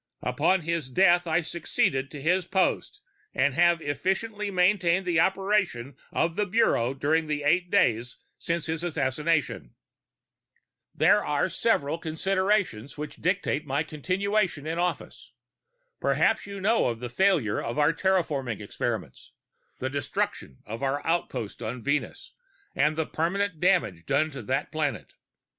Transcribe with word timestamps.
Upon 0.23 0.61
his 0.61 0.89
death 0.89 1.27
I 1.27 1.41
succeeded 1.41 2.09
to 2.09 2.21
his 2.23 2.45
post 2.47 3.01
and 3.35 3.53
have 3.53 3.79
efficiently 3.81 4.49
maintained 4.49 5.05
the 5.05 5.19
operation 5.19 5.95
of 6.11 6.35
the 6.35 6.47
Bureau 6.47 6.95
during 6.95 7.27
the 7.27 7.43
eight 7.43 7.69
days 7.69 8.17
since 8.39 8.65
his 8.65 8.83
assassination. 8.83 9.75
"There 10.95 11.23
are 11.23 11.49
special 11.49 11.97
circumstances 11.99 12.97
which 12.97 13.17
dictate 13.17 13.67
my 13.67 13.83
continuation 13.83 14.65
in 14.65 14.79
office. 14.79 15.33
Perhaps 15.99 16.47
you 16.47 16.59
know 16.59 16.87
of 16.87 16.99
the 16.99 17.07
failure 17.07 17.61
of 17.61 17.77
our 17.77 17.93
terraforming 17.93 18.59
experiments 18.59 19.33
the 19.77 19.91
destruction 19.91 20.63
of 20.65 20.81
our 20.81 21.05
outpost 21.05 21.61
on 21.61 21.83
Venus, 21.83 22.31
and 22.73 22.95
the 22.97 23.05
permanent 23.05 23.59
damage 23.59 24.07
done 24.07 24.31
to 24.31 24.41
that 24.41 24.71
planet. 24.71 25.13